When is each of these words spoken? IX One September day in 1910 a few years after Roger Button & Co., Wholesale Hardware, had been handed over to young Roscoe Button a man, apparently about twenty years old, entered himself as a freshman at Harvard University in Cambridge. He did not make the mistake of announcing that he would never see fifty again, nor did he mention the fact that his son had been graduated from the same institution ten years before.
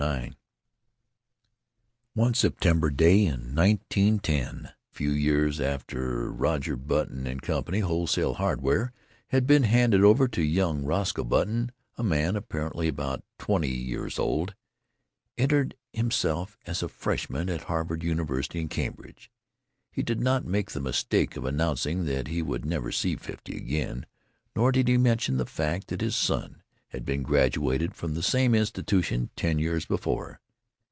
IX 0.01 0.35
One 2.15 2.33
September 2.33 2.89
day 2.89 3.19
in 3.23 3.53
1910 3.53 4.65
a 4.65 4.73
few 4.91 5.11
years 5.11 5.61
after 5.61 6.31
Roger 6.31 6.75
Button 6.75 7.27
& 7.39 7.41
Co., 7.43 7.61
Wholesale 7.61 8.33
Hardware, 8.33 8.91
had 9.27 9.45
been 9.45 9.61
handed 9.61 10.03
over 10.03 10.27
to 10.27 10.41
young 10.41 10.83
Roscoe 10.83 11.23
Button 11.23 11.71
a 11.99 12.03
man, 12.03 12.35
apparently 12.35 12.87
about 12.87 13.23
twenty 13.37 13.69
years 13.69 14.17
old, 14.17 14.55
entered 15.37 15.75
himself 15.93 16.57
as 16.65 16.81
a 16.81 16.89
freshman 16.89 17.47
at 17.47 17.65
Harvard 17.65 18.01
University 18.03 18.59
in 18.59 18.69
Cambridge. 18.69 19.29
He 19.91 20.01
did 20.01 20.19
not 20.19 20.45
make 20.45 20.71
the 20.71 20.79
mistake 20.79 21.35
of 21.37 21.45
announcing 21.45 22.05
that 22.05 22.27
he 22.27 22.41
would 22.41 22.65
never 22.65 22.91
see 22.91 23.15
fifty 23.17 23.55
again, 23.55 24.07
nor 24.55 24.71
did 24.71 24.87
he 24.87 24.97
mention 24.97 25.37
the 25.37 25.45
fact 25.45 25.89
that 25.89 26.01
his 26.01 26.15
son 26.15 26.57
had 26.93 27.05
been 27.05 27.23
graduated 27.23 27.95
from 27.95 28.15
the 28.15 28.21
same 28.21 28.53
institution 28.53 29.29
ten 29.37 29.57
years 29.57 29.85
before. 29.85 30.41